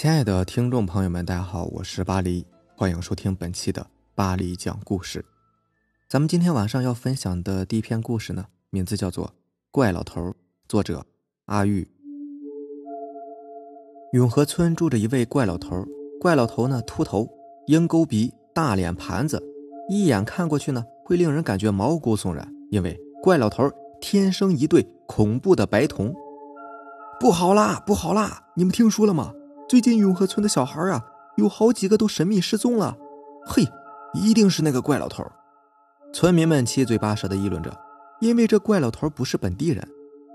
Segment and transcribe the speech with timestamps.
[0.00, 3.84] 亲爱的听众朋友们，大家好，我是巴黎，欢迎收听本期的
[4.14, 5.24] 巴黎讲故事。
[6.08, 9.26] 咱们今天晚上要分享的第一篇故事呢，名字叫做
[9.72, 10.20] 《怪老头》，
[10.68, 11.04] 作者
[11.46, 11.90] 阿玉。
[14.12, 15.84] 永和村住着一位怪老头，
[16.20, 17.28] 怪老头呢秃头、
[17.66, 19.42] 鹰钩鼻、大脸盘子，
[19.88, 23.68] 一眼看过去呢会令人感觉毛骨悚然，因为怪老头
[24.00, 26.14] 天生一对恐怖的白瞳。
[27.18, 28.44] 不好啦，不好啦！
[28.54, 29.34] 你们听说了吗？
[29.68, 31.04] 最近永和村的小孩啊，
[31.36, 32.96] 有好几个都神秘失踪了。
[33.44, 33.62] 嘿，
[34.14, 35.22] 一定是那个怪老头！
[36.10, 37.78] 村民们七嘴八舌的议论着，
[38.18, 39.86] 因为这怪老头不是本地人，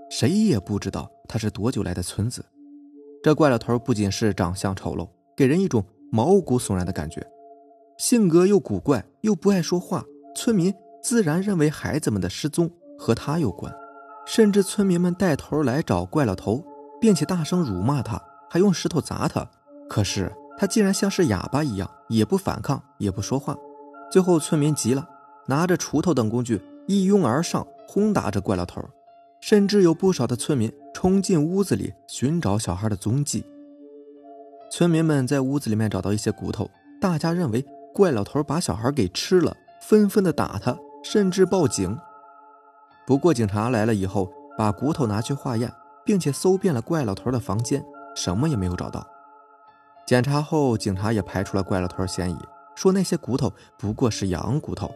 [0.08, 2.44] 谁也不知道他是多久来的村子。
[3.24, 7.26] 这怪老头不仅是长相丑陋，给人一种毛骨悚然的感觉，
[7.98, 10.04] 性格又古怪，又不爱说话。
[10.36, 10.72] 村民
[11.02, 13.74] 自然认为孩子们的失踪和他有关，
[14.26, 16.64] 甚至村民们带头来找怪老头，
[17.00, 18.22] 并且大声辱骂他。
[18.54, 19.44] 还用石头砸他，
[19.88, 23.56] 可是他竟然像是哑巴一样，也不反抗，也不说话。
[24.12, 25.08] 最后村民急了，
[25.46, 28.80] 拿着锄头等工具一拥而上，轰打着怪老头。
[29.40, 33.44] 甚至有不少的村民冲进屋子里寻找小孩的踪迹。
[34.70, 41.98] 村民们在屋子里面找到一些骨头，大家认为怪老头把小孩给吃了，纷纷的打他，甚至报警。
[43.04, 45.72] 不过警察来了以后，把骨头拿去化验，
[46.04, 47.84] 并且搜遍了怪老头的房间。
[48.14, 49.06] 什么也没有找到。
[50.06, 52.38] 检查后，警察也排除了怪老头嫌疑，
[52.74, 54.94] 说那些骨头不过是羊骨头。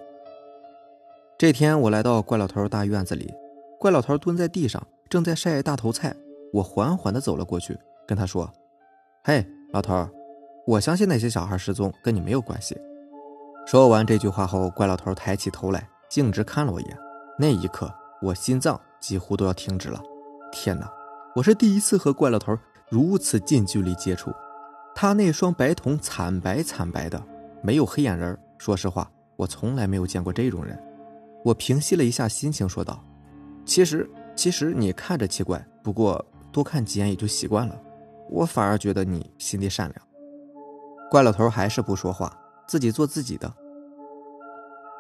[1.39, 3.33] 这天，我来到怪老头大院子里，
[3.79, 6.15] 怪老头蹲在地上，正在晒大头菜。
[6.53, 8.51] 我缓缓地走了过去，跟他说
[9.25, 10.09] ：“嘿，老头，
[10.67, 12.77] 我相信那些小孩失踪跟你没有关系。”
[13.67, 16.99] 说完这句话后，怪老头抬起头来，径直看了我一眼。
[17.39, 20.03] 那一刻，我心脏几乎都要停止了。
[20.51, 20.91] 天哪，
[21.35, 22.57] 我是第一次和怪老头。
[22.91, 24.33] 如此近距离接触，
[24.95, 27.23] 他那双白瞳惨白惨白的，
[27.63, 28.37] 没有黑眼仁。
[28.57, 30.83] 说实话，我从来没有见过这种人。
[31.45, 33.05] 我平息了一下心情，说道
[33.65, 37.79] ：“其实，其实你看着奇怪，不过多看几眼也就习惯了。
[38.31, 40.07] 我反而觉得你心地善良。”
[41.11, 43.53] 怪老头还是不说话，自己做自己的。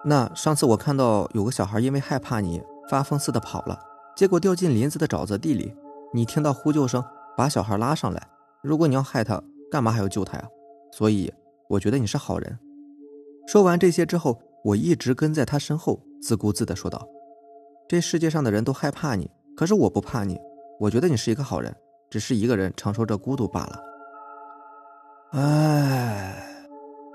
[0.05, 3.79] 那上次我看到有个小孩因为害怕你，发疯似的跑了，
[4.15, 5.75] 结果掉进林子的沼泽地里，
[6.13, 7.03] 你听到呼救声。
[7.39, 8.29] 把小孩拉上来。
[8.65, 9.41] 如果你要害他，
[9.71, 10.49] 干嘛还要救他呀？
[10.91, 11.33] 所以
[11.69, 12.59] 我觉得你是好人。
[13.47, 17.07] 说完这些之后，我一直跟在他身后，自顾自地说道
[17.87, 20.37] ：“这世界上的人都害怕你，可是我不怕你。
[20.81, 21.73] 我觉得你是一个好人，
[22.11, 23.81] 只是一个人承受着孤独罢了。”
[25.39, 26.67] 哎，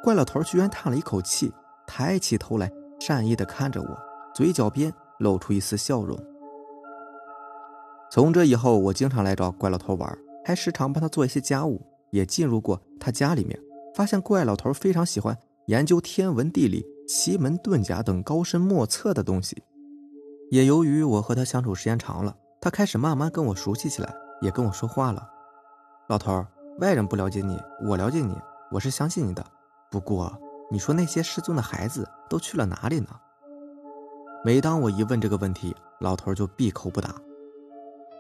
[0.06, 1.52] 怪老头居然叹了一口气，
[1.86, 4.00] 抬起头来，善意地看着我，
[4.34, 6.18] 嘴角边露出一丝笑容。
[8.14, 11.82] 从这以后，我经常来找怪老头玩，还时常帮他做一些家务，
[12.12, 13.60] 也进入过他家里面，
[13.96, 15.36] 发现怪老头非常喜欢
[15.66, 19.64] 研究天文地理、奇门遁甲等高深莫测的东西。
[20.52, 25.28] 也由于我和他相处时间长了，他开始慢慢跟我熟悉起来，也跟我说话了。
[26.08, 26.46] 老头，
[26.82, 28.38] 外人不了解你，我了解你，
[28.70, 29.44] 我是相信你的。
[29.90, 30.32] 不过，
[30.70, 33.08] 你说那些失踪的孩子都去了哪里呢？
[34.46, 37.16] 每当我一问这个问题，老头就闭口不答。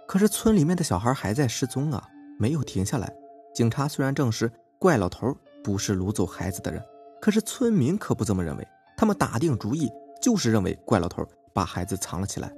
[0.08, 3.12] 可是村里面的小孩还在失踪啊，没有停下来。
[3.54, 6.84] 警察虽然证实怪老头不是掳走孩子的人，
[7.22, 8.68] 可是村民可不这么认为。
[8.98, 12.52] 他们打定主意，就是认为怪老头把孩子藏了起来。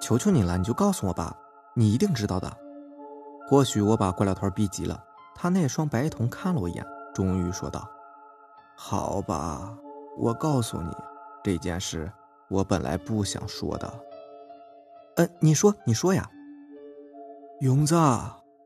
[0.00, 1.36] 求求你了，你就告诉我吧，
[1.74, 2.50] 你一定知道的。
[3.48, 5.02] 或许我把怪老头逼急了，
[5.34, 7.88] 他那双白瞳看了我一眼，终于说道
[8.74, 9.76] ：“好吧，
[10.18, 10.90] 我告诉你，
[11.44, 12.10] 这件事
[12.48, 13.92] 我本来不想说的。
[15.16, 16.28] 嗯，你说，你说呀。”
[17.60, 17.94] 勇子，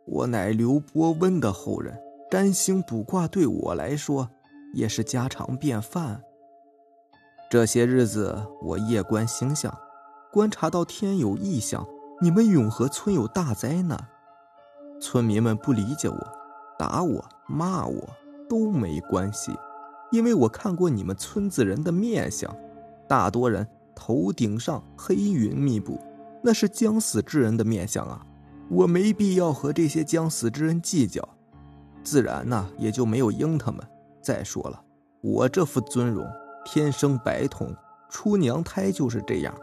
[0.04, 2.00] 我乃刘伯温的后人，
[2.30, 4.30] 占星卜卦对我来说
[4.72, 6.22] 也是家常便饭。
[7.50, 9.76] 这些日子我夜观星象，
[10.32, 11.84] 观察到天有异象，
[12.22, 13.98] 你们永和村有大灾难。
[15.00, 16.32] 村民们不理解我，
[16.78, 18.08] 打我、骂我
[18.48, 19.50] 都没关系，
[20.12, 22.56] 因为我看过你们村子人的面相，
[23.08, 25.98] 大多人头顶上黑云密布，
[26.44, 28.24] 那是将死之人的面相啊。
[28.70, 31.26] 我没必要和这些将死之人计较，
[32.02, 33.80] 自然呢也就没有应他们。
[34.22, 34.82] 再说了，
[35.20, 36.26] 我这副尊容，
[36.64, 37.74] 天生白瞳，
[38.08, 39.54] 出娘胎就是这样，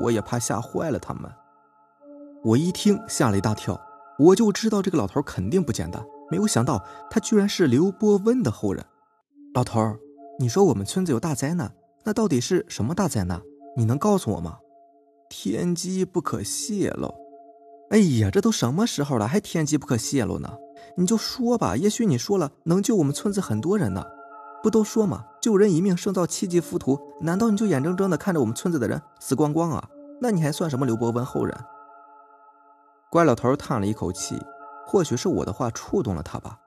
[0.00, 1.30] 我也怕吓坏了他们。
[2.44, 3.80] 我一听吓了一大跳，
[4.18, 8.84] 我就知道这个老头肯定不简单，没有想到他居然是刘伯温的后人。
[9.54, 9.96] 老头，
[10.38, 13.42] 你说我们村子有大灾难，那到底是什么大灾难？
[13.76, 14.58] 你能告诉我吗？
[15.28, 17.12] 天机不可泄露。
[17.90, 20.52] 哎呀，这都什么时候了，还天机不可泄露呢？
[20.96, 24.04] 你就说吧，也许你说了能救我们村子很多人呢。
[24.62, 26.98] 不都说吗，救人一命胜造七级浮屠。
[27.20, 29.88] 难道你就眼睁睁的看着我们村子的人死光光啊？
[30.20, 31.56] 那你还算什么刘伯温后人？
[33.10, 34.36] 怪老头叹了一口气，
[34.86, 36.58] 或许是我的话触动了他吧。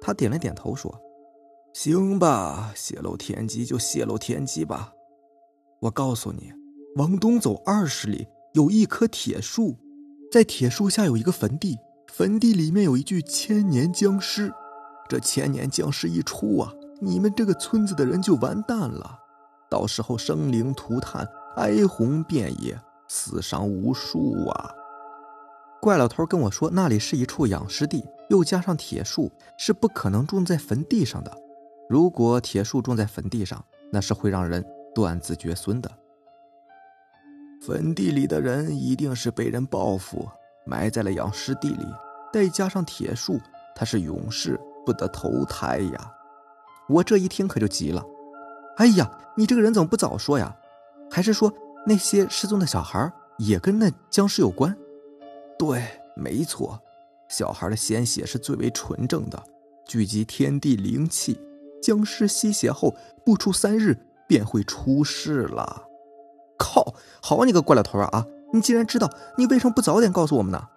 [0.00, 0.94] 他点了点头说
[1.72, 4.92] ：“行吧，泄露天机就泄露天机吧。
[5.80, 6.52] 我告诉你，
[6.96, 9.76] 往东走二十里有一棵铁树，
[10.30, 14.52] 在铁树下有一个坟地，坟地里面有一具千年僵尸。
[15.08, 16.72] 这千年僵尸一出啊！”
[17.02, 19.18] 你们这个村子的人就完蛋了，
[19.70, 22.78] 到时候生灵涂炭，哀鸿遍野，
[23.08, 24.70] 死伤无数啊！
[25.80, 31.34] 怪老头跟我说，那里是一处养尸地，又加上铁树，是不可能种在坟地上的。
[31.88, 35.90] 如果铁树种在坟地上，那是会让人断子绝孙的。
[37.60, 40.26] 坟地里的人一定是被人报复，
[40.64, 41.86] 埋在了养尸地里，
[42.32, 43.38] 再加上铁树，
[43.74, 46.12] 他是永世不得投胎呀！
[46.88, 48.02] 我这一听可就急了，
[48.78, 50.56] 哎呀，你这个人怎么不早说呀？
[51.10, 51.52] 还是说
[51.86, 54.74] 那些失踪的小孩也跟那僵尸有关？
[55.58, 55.84] 对，
[56.16, 56.80] 没错，
[57.28, 59.42] 小孩的鲜血是最为纯正的，
[59.86, 61.38] 聚集天地灵气，
[61.82, 63.94] 僵尸吸血后不出三日
[64.26, 65.89] 便会出世了。
[66.60, 68.26] 靠，好你个怪老头啊啊！
[68.52, 70.68] 你既然知道，你为什么不早点告诉我们呢？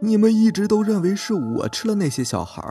[0.00, 2.62] 你们一直都认为是我吃了那些小孩，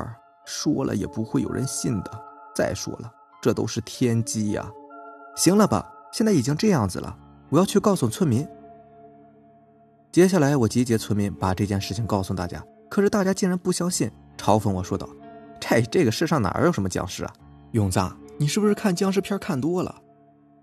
[0.45, 2.11] 说了也不会有人信的。
[2.55, 3.11] 再说了，
[3.41, 4.65] 这都是天机呀！
[5.35, 7.17] 行了吧，现在已经这样子了，
[7.49, 8.47] 我要去告诉村民。
[10.09, 12.63] 接下来我集结村民，把这件事情告诉大家。
[12.89, 15.07] 可是大家竟然不相信，嘲讽我说道
[15.59, 17.33] ：“这这个世上哪有什么僵尸啊？”
[17.71, 17.99] 勇子，
[18.37, 19.95] 你是不是看僵尸片看多了？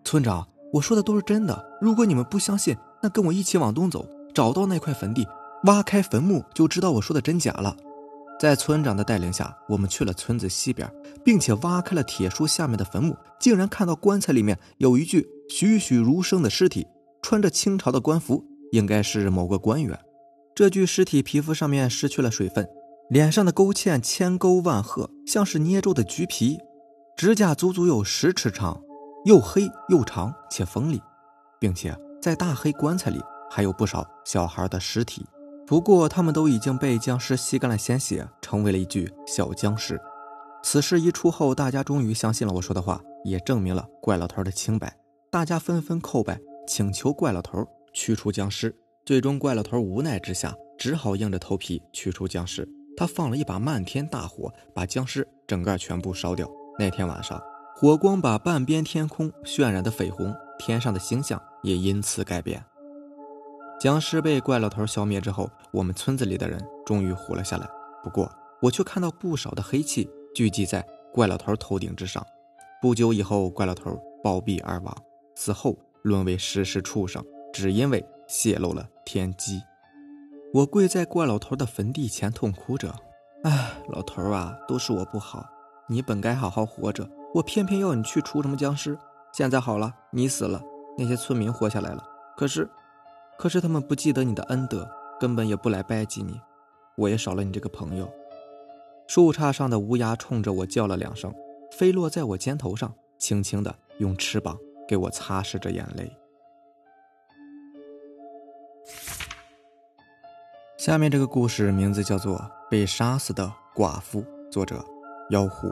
[0.05, 1.65] 村长，我说的都是真的。
[1.81, 5.27] 如果你们不相信，那跟我一起往东走，找到那块坟地，
[5.65, 7.77] 挖开坟墓，就知道我说的真假了。
[8.39, 10.89] 在村长的带领下，我们去了村子西边，
[11.25, 16.87] 并且挖开了铁树下面的坟墓，竟然看到棺材里面有一具栩栩如生的尸体，
[17.23, 19.99] 穿着清朝的官服，应该是某个官员。
[20.55, 22.69] 这具尸体皮肤上面失去了水分，
[23.11, 26.59] 脸上的勾芡千沟万壑，像是捏皱的橘皮，
[27.17, 28.81] 指甲足足有十尺长，
[29.25, 31.03] 又黑又长且锋利，
[31.59, 33.21] 并且在大黑棺材里
[33.51, 35.27] 还有不少小孩的尸体。
[35.67, 40.01] 不过，他们都已经被僵尸吸干了鲜血，成为了一具小僵尸。
[40.63, 44.97] 此事一出后，大家终于相信了我说的话，也证明了怪老头的清白。
[45.31, 48.75] 大家纷纷叩拜，请求怪老头驱除僵尸。
[49.05, 52.67] 最终，怪老头无奈之下，只好硬着头皮驱除僵尸。
[52.97, 56.51] 他放了一把漫天大火，把僵尸整个全部烧掉。
[56.79, 57.41] 那天晚上，
[57.81, 62.61] 火光把半边天空渲染的绯红，天上的星象也因此改变。
[63.79, 67.69] 僵尸被怪老头消灭之后，我们村子里的人终于活了下来。
[68.03, 68.29] 不过，
[68.61, 70.85] 我却看到不少的黑气聚集在
[71.15, 72.27] 怪老头头顶之上。
[72.83, 74.93] 不久以后，怪老头暴毙而亡，
[75.37, 79.63] 死后沦为食尸畜生，只因为泄露了天机。
[80.53, 82.93] 我跪在怪老头的坟地前，痛哭着
[83.45, 85.47] ：“哎，老头啊，都是我不好，
[85.89, 88.99] 你本该好好活着，我偏偏要你去除什么僵尸。
[89.33, 90.63] 现在好了，你死了，
[90.97, 92.03] 那些村民活下来了，
[92.37, 92.69] 可是……”
[93.39, 94.91] 可是他们不记得你的恩德，
[95.21, 96.41] 根本也不来拜祭你，
[96.97, 98.13] 我也少了你这个朋友。
[99.07, 101.33] 树杈上的乌鸦冲着我叫了两声，
[101.71, 104.59] 飞落在我肩头上，轻轻的用翅膀
[104.89, 106.11] 给我擦拭着眼泪。
[110.77, 112.37] 下面这个故事名字叫做
[112.69, 114.21] 《被杀死的寡妇》，
[114.51, 114.85] 作者
[115.31, 115.71] 妖狐。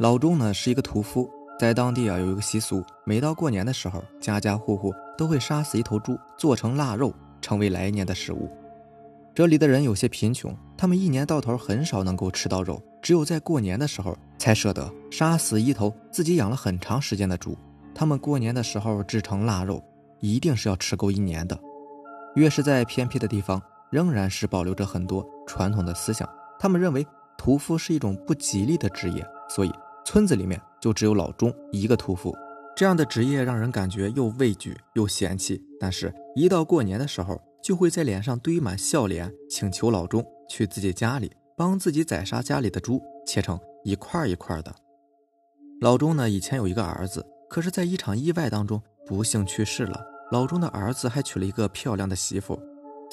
[0.00, 1.30] 老钟呢是一个屠夫。
[1.58, 8.48] 在当地啊，有一个习俗，每到过年的时候，家家户户都会杀死一头猪，做成腊肉，成为来年的食物。
[9.34, 17.54] 这里的人有些贫穷，他们一年到头很少能够吃到肉，只有在过年的时候才舍得杀死一头自己养了很长时间的猪。
[17.94, 19.84] 他们过年的时候制成腊肉，
[20.20, 21.60] 一定是要吃够一年的。
[22.36, 26.26] 越是在偏僻的地方，仍然是保留着很多传统的思想。
[26.58, 29.70] 他们认为屠夫是一种不吉利的职业，所以。
[30.12, 32.36] 村子里面就只有老钟一个屠夫，
[32.74, 35.62] 这样的职业让人感觉又畏惧又嫌弃。
[35.78, 44.74] 但是，一到过年的时候，就会在脸上堆满笑脸，请求老钟去自己家里帮自己宰杀家里的猪，切成一块一块的。
[45.80, 50.04] 老钟呢，以前有一个儿子，可是，在一场意外当中不幸去世了。
[50.32, 52.60] 老钟的儿子还娶了一个漂亮的媳妇，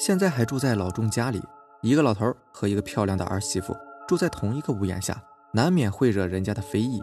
[0.00, 1.40] 现在还住在老钟家里。
[1.80, 3.72] 一个老头和一个漂亮的儿媳妇
[4.08, 5.22] 住在同一个屋檐下。
[5.52, 7.00] 难免会惹人家的非议。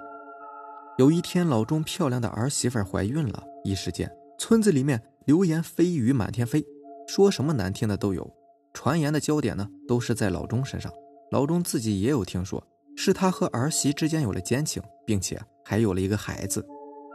[0.97, 6.63] 有一天，老钟漂亮的儿媳妇怀孕了，一时间村子里面流言蜚语满天飞，
[7.07, 8.31] 说什么难听的都有。
[8.73, 10.91] 传言的焦点呢，都是在老钟身上。
[11.31, 16.65] 老钟自己也有听说，是他和儿媳之间有了奸情，并且还有了一个孩子。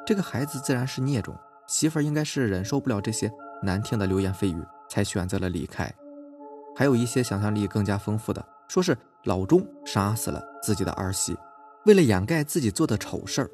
[0.07, 1.35] 这个孩子自然是孽种，
[1.69, 3.31] 媳妇应该是忍受不了这些
[3.63, 5.91] 难听的流言蜚语，才选择了离开。
[6.75, 11.37] 还有一些想象力更加丰富的，说是老钟杀死了自己的儿媳，
[11.87, 13.50] 为了掩盖自己做的丑事儿。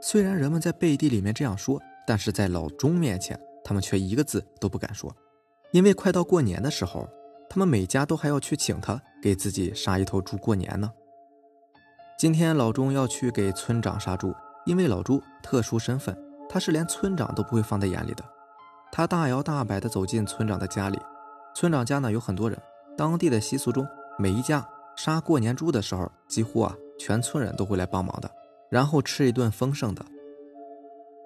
[0.00, 5.12] 虽然人们在背地里面这样说，但是在老钟面前，他们却一个字都不敢说，
[5.72, 7.08] 因为快到过年的时候，
[7.48, 10.88] 他们每家都还要去请他给自己杀一头猪过年呢。
[12.16, 14.32] 今天老钟要去给村长杀猪。
[14.66, 16.16] 因为老朱特殊身份，
[16.48, 18.22] 他是连村长都不会放在眼里的。
[18.92, 20.98] 他大摇大摆地走进村长的家里，
[21.56, 22.56] 村长家呢有很多人。
[22.94, 23.88] 当地的习俗中，
[24.20, 24.62] 每一家
[24.96, 28.30] 杀过年猪的时候，几乎啊全村人都会来帮忙的，
[28.70, 30.04] 然后吃一顿丰盛的。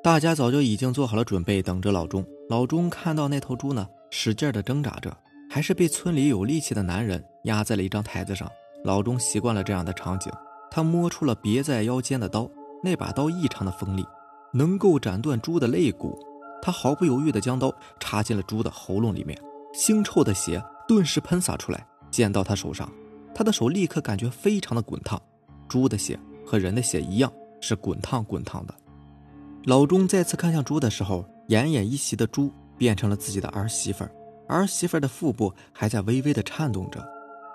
[0.00, 2.24] 大家早就已经做好了准备，等着老钟。
[2.48, 5.12] 老钟看到那头猪呢，使劲的挣扎着，
[5.50, 8.48] 还是被村里有力气的男人压在了一张台子上。
[8.84, 10.32] 老钟习惯了这样的场景，
[10.70, 12.48] 他摸出了别在腰间的刀。
[12.80, 14.06] 那把刀异常的锋利，
[14.52, 16.16] 能够斩断猪的肋骨。
[16.62, 19.36] 他毫不犹豫地将刀插进了猪的喉咙里面，
[19.74, 22.90] 腥臭的血顿时喷洒出来，溅到他手上。
[23.34, 25.20] 他的手立刻感觉非常的滚烫。
[25.68, 26.16] 猪的血
[26.46, 28.74] 和人的血一样，是滚烫滚烫的。
[29.64, 34.10] 老钟再次看向猪的时候，奄奄一息的猪变成了自己的儿媳妇儿。
[34.46, 37.04] 儿媳妇儿的腹部还在微微的颤动着，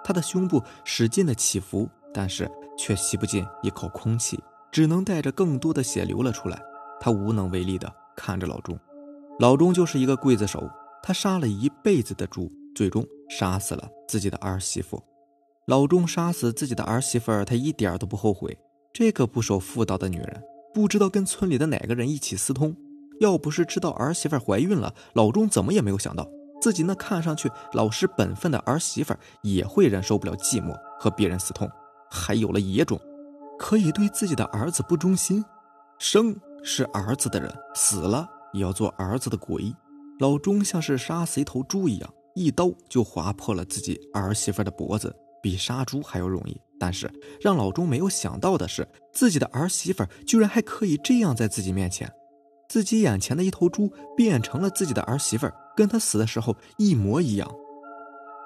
[0.03, 4.37] 她的胸部使劲的起伏，但是却吸不进一口空气。
[4.71, 6.61] 只能带着更多的血流了出来，
[6.99, 8.77] 他无能为力的看着老钟。
[9.39, 10.69] 老钟就是一个刽子手，
[11.01, 15.01] 他杀了一辈子的猪，最终杀死了自己的儿媳妇。
[15.67, 18.57] 老钟杀死自己的儿媳妇儿，他一点都不后悔。
[18.91, 20.43] 这个不守妇道的女人，
[20.73, 22.75] 不知道跟村里的哪个人一起私通。
[23.19, 26.27] 要不是知道儿媳妇怀孕了，老钟怎么也没有想到，
[26.59, 31.69] 自己那看上去老实本分的儿媳妇也会忍受不了寂寞，和别人私通，
[32.09, 32.99] 还有了野种。
[33.59, 35.43] 可以对自己的儿子不忠心，
[35.99, 39.75] 生是儿子的人，死了也要做儿子的鬼。
[40.19, 42.09] 老钟像是杀死一头猪一样，
[42.39, 46.57] 一刀就划破了自己儿媳妇的脖子，比杀猪还要容易。
[46.79, 52.09] 但是让老钟没有想到的是，自己的儿媳妇居然还可以这样在自己面前，
[52.69, 57.53] 自己眼前的一头猪变成了自己的儿媳妇，跟他死的时候一模一样。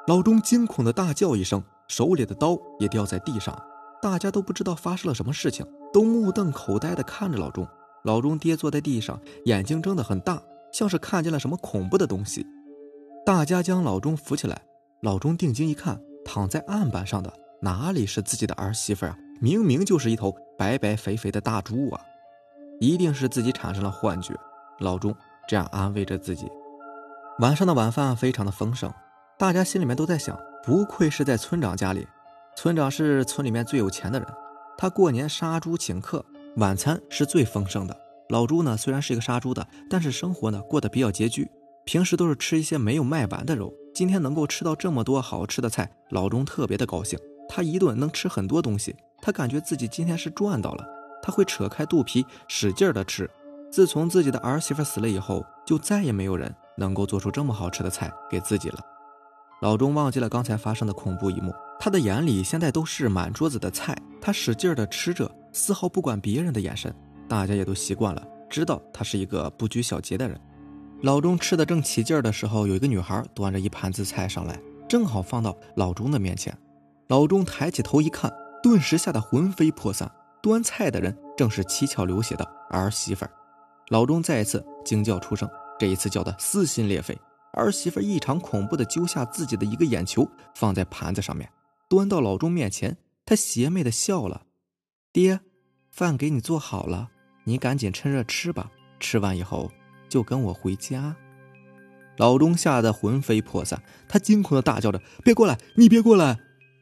[0.07, 3.55] 老钟惊恐的大叫一声，手里的刀也掉在地上。
[4.01, 7.67] 大家都不知道发生了什么事情，都目瞪口呆地看着老钟。
[8.03, 10.41] 老钟跌坐在地上，眼睛睁得很大，
[10.73, 12.43] 像是看见了什么恐怖的东西。
[13.25, 14.61] 大家将老钟扶起来，
[14.99, 19.17] 老钟定睛一看，躺在案板上的哪里是自己的儿媳妇啊？
[19.39, 22.01] 明明就是一头白白肥肥的大猪啊！
[22.81, 24.33] 一定是自己产生了幻觉。
[24.79, 25.15] 老钟
[25.47, 26.51] 这样安慰着自己。
[27.39, 28.93] 晚上的晚饭非常的丰盛，
[29.39, 32.05] 大家心里面都在想：不愧是在村长家里。
[32.57, 34.27] 村长是村里面最有钱的人，
[34.77, 36.25] 他过年杀猪请客，
[36.57, 37.97] 晚餐是最丰盛的。
[38.27, 41.49] 老朱呢，虽然是一个杀猪的，但是生活呢过得比较拮据，
[41.85, 43.73] 平时都是吃一些没有卖完的肉。
[43.93, 47.19] 今天能够吃到这么多好吃的菜，老钟特别的高兴。
[47.47, 50.85] 他一顿能吃很多东西，他感觉自己今天是赚到了。
[51.21, 53.29] 他会扯开肚皮使劲的吃。
[53.71, 58.79] 自从自己的儿媳妇死了以后，就再也没有人能够做出这么好吃的菜给自己了。
[59.61, 61.53] 老钟忘记了刚才发生的恐怖一幕。
[61.79, 66.93] 他的眼里现在都是满桌子的菜，他使劲的吃着，丝毫不管别人的眼神。
[67.27, 70.39] 大家也都习惯了，知道他是一个不拘小节的人。
[71.03, 74.57] 老钟吃的正起劲儿的时候，有一个女孩端着一盘子菜上来，
[74.87, 76.57] 正好放到老钟的面前。
[77.09, 78.33] 老钟抬起头一看，
[78.63, 80.09] 顿时吓得魂飞魄散。
[80.41, 83.25] 端菜的人正是七窍流血的儿媳妇。
[83.89, 87.19] 老钟再一次惊叫出声，这一次叫得撕心裂肺。
[87.51, 91.49] 儿媳妇异常恐怖的揪下自己的一个眼球，放在盘子上面。
[91.89, 92.95] 端到老钟面前，
[93.25, 94.43] 她邪魅的笑了
[95.11, 95.41] ：“爹，
[95.91, 97.09] 饭给你做好了，
[97.43, 98.71] 你赶紧趁热吃吧。
[99.01, 99.69] 吃完以后
[100.13, 101.15] 就跟我回家。”
[102.17, 105.57] 老钟吓得魂飞魄散，他惊恐的大叫着：“别过来！
[105.75, 106.37] 你别过来！”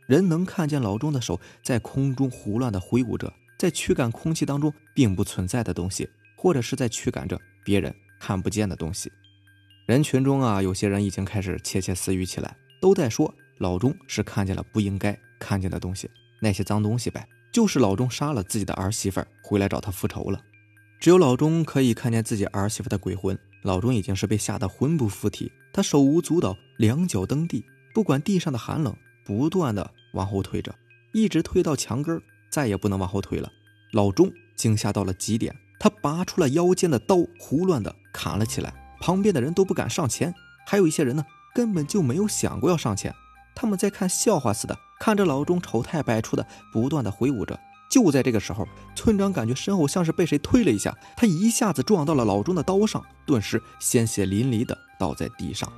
[0.06, 9.10] 人能看见老钟的手在空中胡乱的挥舞着，在驱赶空气当中并不存在的东西，或者是在驱赶着别人看不见的东西。
[9.86, 13.34] 人群中啊，有些人已经开始窃窃私语起来，都在说。
[13.60, 16.10] 老钟是看见了不应该看见的东西，
[16.42, 17.26] 那些脏东西呗。
[17.54, 20.42] 就是老钟杀了自己的儿媳妇，回来找他复仇了。
[21.02, 23.36] 只有老钟可以看见自己儿媳妇的鬼魂。
[23.64, 30.76] 老钟已经是被吓得魂不附体，他手舞足蹈，两脚蹬地，不管地上的寒冷，不断的往后退着，
[31.12, 33.52] 一直退到墙根，再也不能往后退了。
[33.94, 38.72] 老钟惊吓到了极点，他拔出了腰间的刀，胡乱的砍了起来。
[39.00, 40.32] 旁边的人都不敢上前，
[40.68, 43.12] 还有一些人呢，根本就没有想过要上前。
[43.56, 47.60] 他们在看笑话似的看着老钟丑态百出的不断的挥舞着。
[47.92, 55.72] 就在这个时候，村长感觉身后像是被谁推了一下，他一下子撞到了老钟的刀上，顿时鲜血淋漓的倒在地上。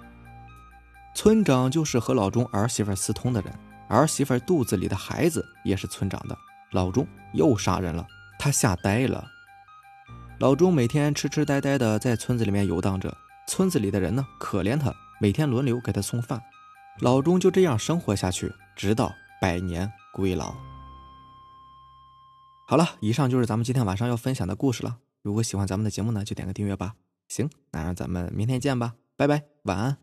[1.16, 3.52] 村长就是和老钟儿媳妇私通的人，
[3.90, 6.38] 儿媳妇肚子里的孩子也是村长的。
[6.72, 8.06] 老钟又杀人了，
[8.38, 9.26] 他吓呆了。
[10.40, 13.16] 老钟每天痴痴呆呆的在村子里面游荡着，
[13.48, 16.40] 村子里的人呢可怜他，每天轮流给他送饭。
[17.00, 20.54] 老钟就这样生活下去，直到百年归老。
[22.74, 24.98] 好了，以上就是咱们今天晚上要分享的故事了。
[25.22, 26.96] 如果喜欢咱们的节目呢，就点个订阅吧。
[27.28, 30.00] 行，那让咱们明天见吧，拜拜，晚安。